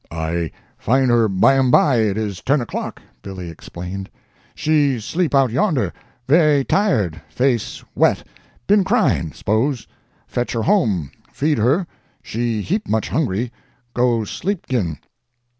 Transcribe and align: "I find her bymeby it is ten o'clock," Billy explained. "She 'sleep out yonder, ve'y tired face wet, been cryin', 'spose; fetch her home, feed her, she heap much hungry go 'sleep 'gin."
"I 0.09 0.49
find 0.79 1.11
her 1.11 1.29
bymeby 1.29 2.09
it 2.09 2.17
is 2.17 2.41
ten 2.41 2.59
o'clock," 2.59 3.03
Billy 3.21 3.51
explained. 3.51 4.09
"She 4.55 4.99
'sleep 4.99 5.35
out 5.35 5.51
yonder, 5.51 5.93
ve'y 6.27 6.63
tired 6.67 7.21
face 7.29 7.83
wet, 7.93 8.23
been 8.65 8.83
cryin', 8.83 9.31
'spose; 9.31 9.85
fetch 10.25 10.53
her 10.53 10.63
home, 10.63 11.11
feed 11.31 11.59
her, 11.59 11.85
she 12.23 12.63
heap 12.63 12.87
much 12.87 13.09
hungry 13.09 13.51
go 13.93 14.23
'sleep 14.25 14.65
'gin." 14.65 14.97